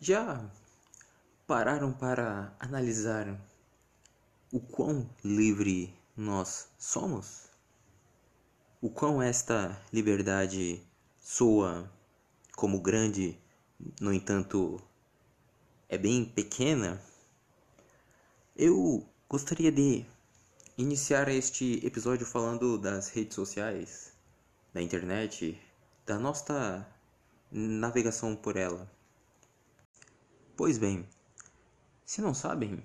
Já 0.00 0.48
pararam 1.44 1.92
para 1.92 2.54
analisar 2.60 3.36
o 4.52 4.60
quão 4.60 5.10
livre 5.24 5.92
nós 6.16 6.68
somos? 6.78 7.48
O 8.80 8.90
quão 8.90 9.20
esta 9.20 9.76
liberdade 9.92 10.80
soa 11.18 11.92
como 12.54 12.80
grande, 12.80 13.36
no 14.00 14.12
entanto, 14.12 14.80
é 15.88 15.98
bem 15.98 16.24
pequena? 16.24 17.02
Eu 18.54 19.04
gostaria 19.28 19.72
de 19.72 20.06
iniciar 20.76 21.28
este 21.28 21.84
episódio 21.84 22.24
falando 22.24 22.78
das 22.78 23.08
redes 23.08 23.34
sociais, 23.34 24.12
da 24.72 24.80
internet, 24.80 25.60
da 26.06 26.20
nossa 26.20 26.86
navegação 27.50 28.36
por 28.36 28.56
ela. 28.56 28.88
Pois 30.58 30.76
bem, 30.76 31.06
se 32.04 32.20
não 32.20 32.34
sabem, 32.34 32.84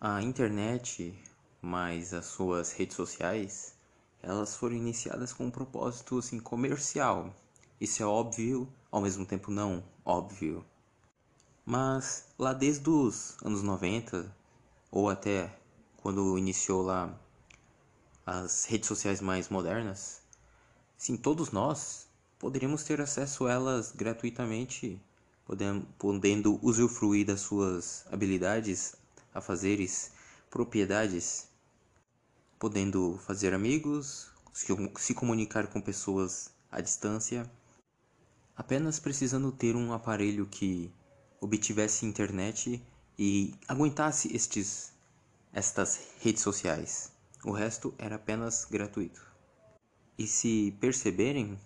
a 0.00 0.22
internet, 0.22 1.14
mais 1.60 2.14
as 2.14 2.24
suas 2.24 2.72
redes 2.72 2.96
sociais, 2.96 3.74
elas 4.22 4.56
foram 4.56 4.74
iniciadas 4.74 5.30
com 5.30 5.44
um 5.44 5.50
propósito 5.50 6.16
assim, 6.16 6.40
comercial. 6.40 7.34
Isso 7.78 8.02
é 8.02 8.06
óbvio, 8.06 8.66
ao 8.90 9.02
mesmo 9.02 9.26
tempo 9.26 9.50
não 9.50 9.84
óbvio. 10.06 10.64
Mas 11.66 12.28
lá 12.38 12.54
desde 12.54 12.88
os 12.88 13.36
anos 13.44 13.62
90, 13.62 14.34
ou 14.90 15.10
até 15.10 15.54
quando 15.98 16.38
iniciou 16.38 16.80
lá 16.80 17.14
as 18.24 18.64
redes 18.64 18.88
sociais 18.88 19.20
mais 19.20 19.50
modernas, 19.50 20.22
sim, 20.96 21.14
todos 21.14 21.50
nós 21.50 22.08
poderíamos 22.38 22.84
ter 22.84 23.02
acesso 23.02 23.44
a 23.44 23.52
elas 23.52 23.92
gratuitamente, 23.92 24.98
podendo, 25.46 26.58
usufruir 26.62 27.26
das 27.26 27.40
suas 27.40 28.04
habilidades, 28.10 28.94
afazeres, 29.32 30.12
propriedades, 30.50 31.48
podendo 32.58 33.18
fazer 33.26 33.52
amigos, 33.52 34.30
se 34.52 35.14
comunicar 35.14 35.66
com 35.66 35.80
pessoas 35.80 36.50
à 36.70 36.80
distância, 36.80 37.50
apenas 38.56 38.98
precisando 38.98 39.52
ter 39.52 39.76
um 39.76 39.92
aparelho 39.92 40.46
que 40.46 40.92
obtivesse 41.40 42.06
internet 42.06 42.82
e 43.18 43.54
aguentasse 43.68 44.34
estes 44.34 44.92
estas 45.52 46.00
redes 46.20 46.42
sociais. 46.42 47.12
O 47.44 47.52
resto 47.52 47.94
era 47.96 48.16
apenas 48.16 48.64
gratuito. 48.64 49.24
E 50.18 50.26
se 50.26 50.76
perceberem, 50.80 51.58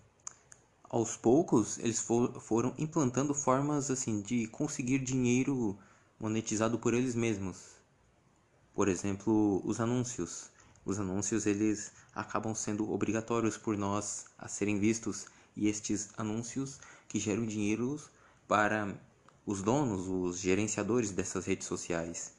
aos 0.88 1.16
poucos 1.16 1.78
eles 1.78 2.00
for, 2.00 2.40
foram 2.40 2.74
implantando 2.78 3.34
formas 3.34 3.90
assim 3.90 4.20
de 4.20 4.46
conseguir 4.48 4.98
dinheiro 4.98 5.78
monetizado 6.18 6.78
por 6.78 6.94
eles 6.94 7.14
mesmos. 7.14 7.76
Por 8.74 8.88
exemplo, 8.88 9.60
os 9.64 9.80
anúncios. 9.80 10.50
Os 10.84 10.98
anúncios 10.98 11.46
eles 11.46 11.92
acabam 12.14 12.54
sendo 12.54 12.90
obrigatórios 12.90 13.56
por 13.56 13.76
nós 13.76 14.24
a 14.38 14.48
serem 14.48 14.78
vistos 14.78 15.26
e 15.56 15.68
estes 15.68 16.08
anúncios 16.16 16.80
que 17.08 17.18
geram 17.18 17.44
dinheiro 17.44 18.00
para 18.46 18.98
os 19.44 19.62
donos, 19.62 20.06
os 20.06 20.38
gerenciadores 20.38 21.10
dessas 21.10 21.44
redes 21.44 21.66
sociais. 21.66 22.32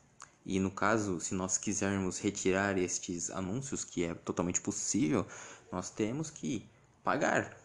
E 0.46 0.60
no 0.60 0.72
caso, 0.72 1.20
se 1.20 1.36
nós 1.36 1.58
quisermos 1.58 2.18
retirar 2.18 2.78
estes 2.78 3.30
anúncios, 3.30 3.84
que 3.84 4.04
é 4.04 4.16
totalmente 4.16 4.62
possível, 4.62 5.28
nós 5.72 5.90
temos 5.90 6.30
que 6.30 6.66
pagar. 7.04 7.59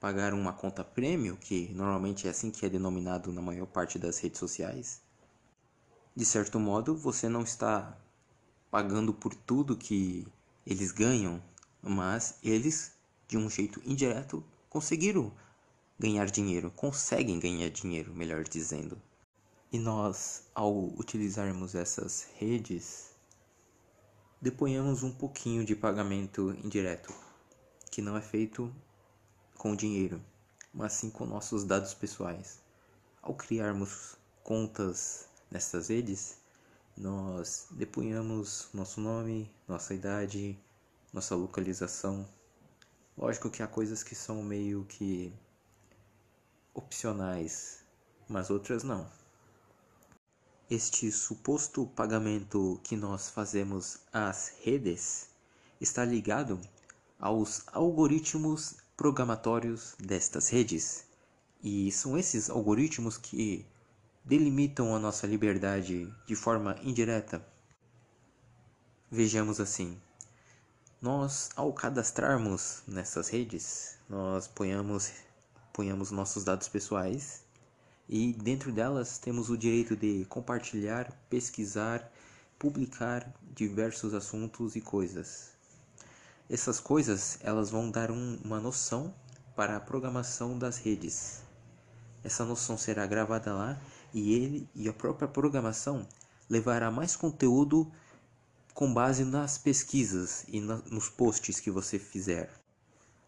Pagar 0.00 0.34
uma 0.34 0.52
conta 0.52 0.84
prêmio, 0.84 1.36
que 1.36 1.72
normalmente 1.72 2.26
é 2.26 2.30
assim 2.30 2.50
que 2.50 2.66
é 2.66 2.68
denominado 2.68 3.32
na 3.32 3.40
maior 3.40 3.66
parte 3.66 3.98
das 3.98 4.18
redes 4.18 4.38
sociais. 4.38 5.00
De 6.14 6.24
certo 6.24 6.60
modo, 6.60 6.96
você 6.96 7.28
não 7.28 7.42
está 7.42 7.96
pagando 8.70 9.12
por 9.12 9.34
tudo 9.34 9.76
que 9.76 10.26
eles 10.66 10.92
ganham, 10.92 11.42
mas 11.80 12.38
eles, 12.42 12.92
de 13.26 13.38
um 13.38 13.48
jeito 13.48 13.80
indireto, 13.84 14.44
conseguiram 14.68 15.32
ganhar 15.98 16.26
dinheiro, 16.26 16.70
conseguem 16.70 17.40
ganhar 17.40 17.70
dinheiro, 17.70 18.14
melhor 18.14 18.44
dizendo. 18.44 19.00
E 19.72 19.78
nós, 19.78 20.44
ao 20.54 20.74
utilizarmos 20.98 21.74
essas 21.74 22.28
redes, 22.36 23.10
deponhamos 24.40 25.02
um 25.02 25.10
pouquinho 25.10 25.64
de 25.64 25.74
pagamento 25.74 26.54
indireto, 26.62 27.12
que 27.90 28.02
não 28.02 28.16
é 28.16 28.20
feito 28.20 28.72
com 29.56 29.74
dinheiro, 29.74 30.22
mas 30.72 30.92
sim 30.92 31.10
com 31.10 31.26
nossos 31.26 31.64
dados 31.64 31.94
pessoais. 31.94 32.60
Ao 33.22 33.34
criarmos 33.34 34.16
contas 34.44 35.28
nessas 35.50 35.88
redes, 35.88 36.36
nós 36.96 37.66
depunhamos 37.70 38.68
nosso 38.72 39.00
nome, 39.00 39.50
nossa 39.66 39.94
idade, 39.94 40.58
nossa 41.12 41.34
localização. 41.34 42.28
Lógico 43.16 43.50
que 43.50 43.62
há 43.62 43.66
coisas 43.66 44.02
que 44.02 44.14
são 44.14 44.42
meio 44.42 44.84
que 44.84 45.32
opcionais, 46.74 47.80
mas 48.28 48.50
outras 48.50 48.82
não. 48.82 49.10
Este 50.68 51.10
suposto 51.12 51.86
pagamento 51.86 52.80
que 52.82 52.96
nós 52.96 53.30
fazemos 53.30 53.98
às 54.12 54.54
redes 54.62 55.28
está 55.80 56.04
ligado 56.04 56.60
aos 57.18 57.62
algoritmos 57.68 58.76
programatórios 58.96 59.94
destas 59.98 60.48
redes. 60.48 61.04
E 61.62 61.90
são 61.92 62.16
esses 62.16 62.48
algoritmos 62.48 63.18
que 63.18 63.66
delimitam 64.24 64.94
a 64.94 64.98
nossa 64.98 65.26
liberdade 65.26 66.12
de 66.26 66.34
forma 66.34 66.76
indireta. 66.82 67.44
Vejamos 69.10 69.60
assim: 69.60 70.00
nós, 71.00 71.50
ao 71.54 71.72
cadastrarmos 71.72 72.82
nessas 72.86 73.28
redes, 73.28 73.98
nós 74.08 74.48
ponhamos, 74.48 75.12
ponhamos 75.72 76.10
nossos 76.10 76.42
dados 76.42 76.68
pessoais 76.68 77.44
e 78.08 78.32
dentro 78.32 78.72
delas 78.72 79.18
temos 79.18 79.50
o 79.50 79.56
direito 79.56 79.96
de 79.96 80.24
compartilhar, 80.26 81.12
pesquisar, 81.28 82.10
publicar 82.58 83.32
diversos 83.54 84.14
assuntos 84.14 84.76
e 84.76 84.80
coisas. 84.80 85.55
Essas 86.48 86.78
coisas 86.78 87.38
elas 87.42 87.70
vão 87.70 87.90
dar 87.90 88.10
um, 88.10 88.38
uma 88.44 88.60
noção 88.60 89.12
para 89.56 89.76
a 89.76 89.80
programação 89.80 90.56
das 90.56 90.78
redes. 90.78 91.42
Essa 92.22 92.44
noção 92.44 92.78
será 92.78 93.04
gravada 93.06 93.52
lá 93.52 93.80
e 94.14 94.32
ele 94.32 94.68
e 94.74 94.88
a 94.88 94.92
própria 94.92 95.26
programação 95.26 96.06
levará 96.48 96.90
mais 96.90 97.16
conteúdo 97.16 97.90
com 98.72 98.92
base 98.92 99.24
nas 99.24 99.58
pesquisas 99.58 100.44
e 100.46 100.60
na, 100.60 100.76
nos 100.90 101.08
posts 101.08 101.58
que 101.58 101.70
você 101.70 101.98
fizer. 101.98 102.52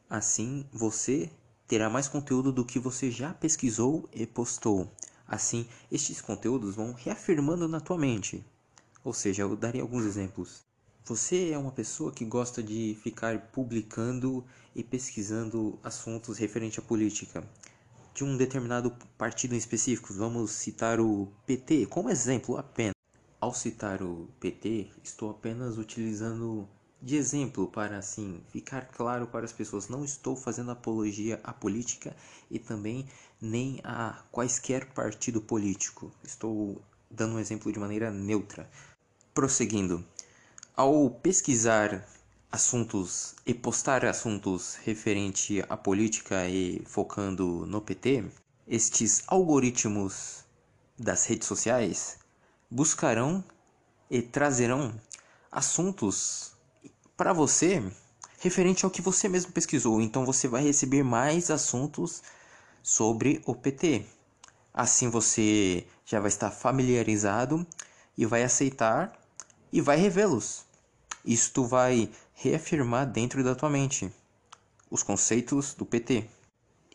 Assim, 0.09 0.65
você 0.73 1.31
terá 1.67 1.91
mais 1.91 2.07
conteúdo 2.07 2.53
do 2.53 2.65
que 2.65 2.79
você 2.79 3.11
já 3.11 3.35
pesquisou 3.35 4.09
e 4.13 4.27
postou. 4.27 4.91
Assim, 5.27 5.67
estes 5.91 6.21
conteúdos 6.21 6.77
vão 6.77 6.93
reafirmando 6.93 7.67
na 7.67 7.81
tua 7.81 7.99
mente. 7.99 8.45
Ou 9.03 9.13
seja, 9.13 9.43
eu 9.43 9.57
darei 9.57 9.81
alguns 9.81 10.05
exemplos. 10.05 10.68
Você 11.09 11.53
é 11.53 11.59
uma 11.59 11.73
pessoa 11.73 12.13
que 12.13 12.23
gosta 12.23 12.63
de 12.63 12.95
ficar 13.03 13.41
publicando 13.51 14.45
e 14.77 14.85
pesquisando 14.85 15.79
assuntos 15.83 16.37
referente 16.37 16.81
à 16.81 16.83
política 16.83 17.43
de 18.13 18.25
um 18.25 18.37
determinado 18.37 18.91
partido 19.17 19.55
em 19.55 19.57
específico. 19.57 20.13
Vamos 20.13 20.51
citar 20.51 21.01
o 21.01 21.33
PT 21.47 21.87
como 21.87 22.11
exemplo 22.11 22.59
apenas. 22.59 22.93
Ao 23.41 23.55
citar 23.55 24.03
o 24.03 24.29
PT, 24.39 24.91
estou 25.03 25.31
apenas 25.31 25.79
utilizando 25.79 26.69
de 27.01 27.17
exemplo 27.17 27.69
para 27.69 27.97
assim 27.97 28.43
ficar 28.51 28.89
claro 28.89 29.29
para 29.29 29.47
as 29.47 29.53
pessoas. 29.53 29.89
Não 29.89 30.05
estou 30.05 30.37
fazendo 30.37 30.73
apologia 30.73 31.41
à 31.43 31.55
política 31.55 32.15
e 32.51 32.59
também 32.59 33.09
nem 33.41 33.81
a 33.83 34.23
quaisquer 34.31 34.93
partido 34.93 35.41
político. 35.41 36.13
Estou 36.23 36.83
dando 37.11 37.37
um 37.37 37.39
exemplo 37.39 37.73
de 37.73 37.79
maneira 37.79 38.11
neutra. 38.11 38.69
Prosseguindo, 39.33 40.05
ao 40.79 41.11
pesquisar 41.11 42.07
assuntos 42.53 43.35
e 43.45 43.53
postar 43.53 44.05
assuntos 44.05 44.77
referente 44.85 45.61
à 45.69 45.77
política 45.77 46.49
e 46.49 46.85
focando 46.87 47.67
no 47.67 47.81
PT, 47.81 48.25
estes 48.65 49.25
algoritmos 49.27 50.45
das 50.97 51.25
redes 51.25 51.49
sociais 51.49 52.21
buscarão 52.71 53.43
e 54.09 54.23
trazerão 54.23 54.95
assuntos 55.51 56.53
para 57.17 57.33
você 57.33 57.83
referente 58.39 58.85
ao 58.85 58.91
que 58.93 59.03
você 59.03 59.29
mesmo 59.29 59.51
pesquisou. 59.51 60.01
Então 60.01 60.25
você 60.25 60.47
vai 60.47 60.63
receber 60.63 61.03
mais 61.03 61.51
assuntos 61.51 62.23
sobre 62.85 63.43
o 63.47 63.53
PT. 63.53 64.07
Assim 64.73 65.11
você 65.11 65.85
já 66.07 66.21
vai 66.21 66.29
estar 66.29 66.53
familiarizado 66.53 67.67
e 68.17 68.25
vai 68.25 68.45
aceitar 68.45 69.13
e 69.73 69.81
vai 69.81 69.97
revê-los. 69.97 70.68
Isto 71.29 71.67
vai 71.67 72.09
reafirmar 72.33 73.07
dentro 73.07 73.45
da 73.45 73.55
tua 73.55 73.69
mente 73.69 74.11
os 74.91 75.03
conceitos 75.03 75.75
do 75.75 75.85
PT. 75.85 76.25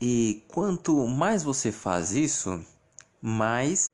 E 0.01 0.43
quanto 0.47 1.07
mais 1.07 1.43
você 1.43 1.71
faz 1.71 2.13
isso, 2.13 2.59
mais 3.21 3.87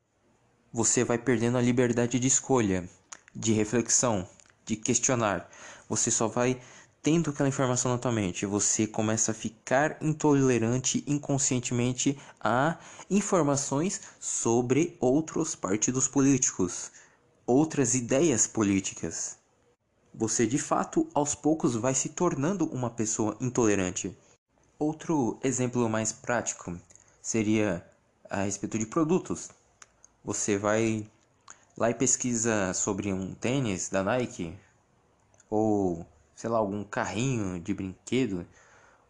você 0.72 1.04
vai 1.04 1.18
perdendo 1.18 1.58
a 1.58 1.62
liberdade 1.62 2.18
de 2.18 2.28
escolha, 2.30 2.90
de 3.36 3.52
reflexão, 3.52 4.26
de 4.66 4.78
questionar. 4.78 5.50
Você 5.90 6.10
só 6.10 6.30
vai 6.30 6.62
tendo 7.02 7.32
aquela 7.32 7.50
informação 7.50 7.92
na 7.92 7.98
tua 7.98 8.14
mente, 8.14 8.46
você 8.46 8.88
começa 8.88 9.32
a 9.32 9.36
ficar 9.36 9.98
intolerante 10.02 11.04
inconscientemente 11.06 12.18
a 12.40 12.78
informações 13.10 14.00
sobre 14.22 14.96
outros 15.02 15.54
partidos 15.54 16.08
políticos, 16.08 16.94
outras 17.46 17.94
ideias 17.94 18.48
políticas. 18.48 19.39
Você 20.20 20.46
de 20.46 20.58
fato, 20.58 21.08
aos 21.14 21.34
poucos, 21.34 21.76
vai 21.76 21.96
se 21.96 22.10
tornando 22.10 22.66
uma 22.66 22.90
pessoa 22.90 23.38
intolerante. 23.40 24.14
Outro 24.78 25.40
exemplo 25.42 25.88
mais 25.88 26.12
prático 26.12 26.78
seria 27.22 27.82
a 28.30 28.44
respeito 28.44 28.78
de 28.78 28.86
produtos. 28.86 29.50
Você 30.26 30.58
vai 30.58 31.10
lá 31.78 31.90
e 31.90 31.94
pesquisa 31.94 32.74
sobre 32.74 33.14
um 33.14 33.34
tênis 33.34 33.88
da 33.88 34.04
Nike 34.04 34.54
ou 35.50 36.06
sei 36.36 36.50
lá, 36.50 36.58
algum 36.58 36.84
carrinho 36.84 37.58
de 37.58 37.74
brinquedo, 37.74 38.46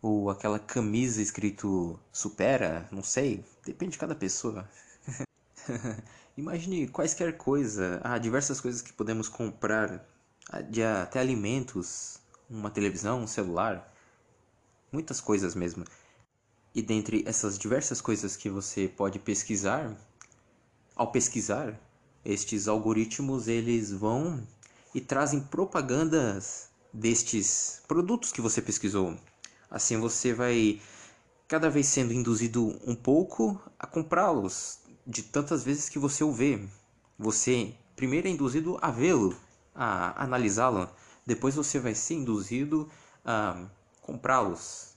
ou 0.03 0.29
aquela 0.29 0.59
camisa 0.59 1.23
escrito 1.23 1.99
supera, 2.11 2.87
não 2.91 3.01
sei, 3.01 3.43
depende 3.65 3.93
de 3.93 3.97
cada 3.97 4.13
pessoa. 4.13 4.69
Imagine 6.37 6.87
quaisquer 6.87 7.35
coisa, 7.35 7.99
há 8.03 8.19
diversas 8.19 8.61
coisas 8.61 8.83
que 8.83 8.93
podemos 8.93 9.27
comprar, 9.27 10.05
de 10.69 10.83
até 10.83 11.19
alimentos, 11.19 12.19
uma 12.49 12.69
televisão, 12.69 13.21
um 13.21 13.27
celular, 13.27 13.93
muitas 14.91 15.21
coisas 15.21 15.53
mesmo. 15.55 15.85
E 16.73 16.81
dentre 16.81 17.23
essas 17.25 17.57
diversas 17.57 18.01
coisas 18.01 18.35
que 18.35 18.49
você 18.49 18.87
pode 18.87 19.19
pesquisar, 19.19 19.95
ao 20.95 21.11
pesquisar, 21.11 21.79
estes 22.23 22.67
algoritmos 22.67 23.47
eles 23.47 23.91
vão 23.91 24.45
e 24.93 24.99
trazem 24.99 25.39
propagandas 25.39 26.69
destes 26.91 27.81
produtos 27.87 28.31
que 28.31 28.41
você 28.41 28.61
pesquisou. 28.61 29.17
Assim 29.69 29.97
você 29.97 30.33
vai 30.33 30.81
cada 31.47 31.69
vez 31.69 31.87
sendo 31.87 32.13
induzido 32.13 32.79
um 32.85 32.95
pouco 32.95 33.61
a 33.77 33.87
comprá-los 33.87 34.79
de 35.05 35.23
tantas 35.23 35.63
vezes 35.63 35.89
que 35.89 35.99
você 35.99 36.23
o 36.23 36.31
vê. 36.31 36.67
Você 37.17 37.73
primeiro 37.95 38.27
é 38.27 38.31
induzido 38.31 38.77
a 38.81 38.91
vê-lo, 38.91 39.35
a 39.73 40.23
analisá-lo, 40.23 40.89
depois 41.25 41.55
você 41.55 41.79
vai 41.79 41.95
ser 41.95 42.15
induzido 42.15 42.89
a 43.23 43.67
comprá-los. 44.01 44.89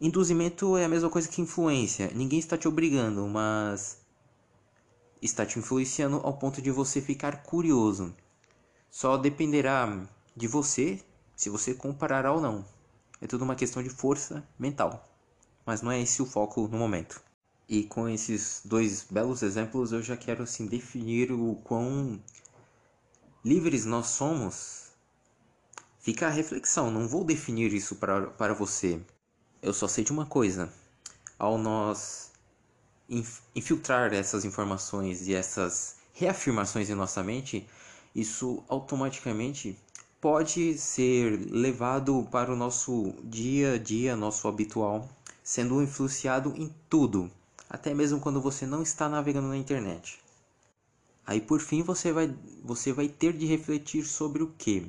Induzimento 0.00 0.76
é 0.76 0.84
a 0.84 0.88
mesma 0.88 1.08
coisa 1.08 1.28
que 1.28 1.40
influência. 1.40 2.10
Ninguém 2.14 2.38
está 2.38 2.58
te 2.58 2.66
obrigando, 2.66 3.26
mas 3.28 3.98
está 5.22 5.46
te 5.46 5.58
influenciando 5.58 6.16
ao 6.16 6.36
ponto 6.36 6.60
de 6.60 6.70
você 6.70 7.00
ficar 7.00 7.42
curioso. 7.42 8.14
Só 8.90 9.16
dependerá 9.16 10.06
de 10.36 10.46
você 10.46 11.00
se 11.36 11.48
você 11.48 11.74
comparará 11.74 12.32
ou 12.32 12.40
não. 12.40 12.64
É 13.20 13.26
tudo 13.26 13.44
uma 13.44 13.56
questão 13.56 13.82
de 13.82 13.88
força 13.88 14.46
mental. 14.58 15.08
Mas 15.64 15.80
não 15.80 15.90
é 15.90 16.00
esse 16.00 16.20
o 16.20 16.26
foco 16.26 16.68
no 16.68 16.76
momento. 16.76 17.22
E 17.68 17.84
com 17.84 18.08
esses 18.08 18.60
dois 18.64 19.06
belos 19.10 19.42
exemplos 19.42 19.92
eu 19.92 20.02
já 20.02 20.16
quero 20.16 20.42
assim 20.42 20.66
definir 20.66 21.32
o 21.32 21.54
quão 21.64 22.20
livres 23.44 23.84
nós 23.84 24.06
somos. 24.06 24.84
Fica 26.00 26.26
a 26.26 26.30
reflexão, 26.30 26.90
não 26.90 27.06
vou 27.06 27.24
definir 27.24 27.72
isso 27.74 27.96
para, 27.96 28.54
você. 28.54 29.00
Eu 29.62 29.74
só 29.74 29.86
sei 29.86 30.02
de 30.02 30.12
uma 30.12 30.24
coisa. 30.24 30.72
Ao 31.38 31.58
nós 31.58 32.30
infiltrar 33.54 34.14
essas 34.14 34.44
informações 34.44 35.28
e 35.28 35.34
essas 35.34 35.96
reafirmações 36.14 36.88
em 36.88 36.94
nossa 36.94 37.22
mente, 37.22 37.68
isso 38.14 38.64
automaticamente 38.68 39.78
pode 40.20 40.78
ser 40.78 41.38
levado 41.50 42.26
para 42.30 42.50
o 42.50 42.56
nosso 42.56 43.14
dia 43.24 43.74
a 43.74 43.78
dia, 43.78 44.16
nosso 44.16 44.48
habitual, 44.48 45.10
sendo 45.42 45.82
influenciado 45.82 46.54
em 46.56 46.74
tudo, 46.88 47.30
até 47.68 47.92
mesmo 47.92 48.20
quando 48.20 48.40
você 48.40 48.64
não 48.64 48.82
está 48.82 49.06
navegando 49.06 49.48
na 49.48 49.56
internet. 49.56 50.23
Aí 51.26 51.40
por 51.40 51.60
fim 51.60 51.82
você 51.82 52.12
vai, 52.12 52.34
você 52.62 52.92
vai 52.92 53.08
ter 53.08 53.32
de 53.32 53.46
refletir 53.46 54.04
sobre 54.04 54.42
o 54.42 54.52
que? 54.58 54.86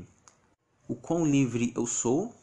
O 0.88 0.96
quão 0.96 1.26
livre 1.26 1.72
eu 1.76 1.88
sou 1.88 2.34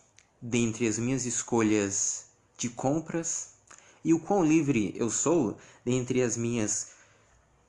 dentre 0.41 0.89
as 0.89 0.99
minhas 0.99 1.27
escolhas 1.27 2.27
de 2.57 2.71
compras 2.71 3.51
e 4.05 4.15
o 4.15 4.19
quão 4.19 4.45
livre 4.45 4.95
eu 4.97 5.11
sou 5.11 5.57
dentre 5.85 6.23
as 6.23 6.37
minhas 6.37 6.93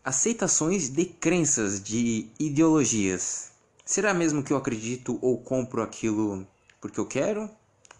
aceitações 0.03 0.89
de 0.89 1.05
crenças, 1.05 1.81
de 1.81 2.29
ideologias. 2.39 3.51
Será 3.85 4.13
mesmo 4.13 4.41
que 4.41 4.53
eu 4.53 4.57
acredito 4.57 5.19
ou 5.21 5.37
compro 5.41 5.81
aquilo 5.83 6.47
porque 6.79 6.99
eu 6.99 7.05
quero 7.05 7.49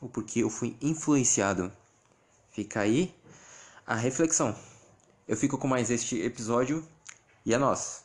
ou 0.02 0.08
porque 0.08 0.40
eu 0.40 0.50
fui 0.50 0.78
influenciado? 0.81 1.72
Fica 2.52 2.80
aí 2.80 3.14
a 3.86 3.96
reflexão. 3.96 4.56
Eu 5.28 5.36
fico 5.36 5.58
com 5.58 5.68
mais 5.68 5.90
este 5.90 6.22
episódio 6.22 6.86
e 7.46 7.54
é 7.54 7.58
nós. 7.58 8.04